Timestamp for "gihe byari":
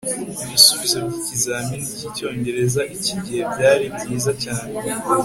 3.23-3.85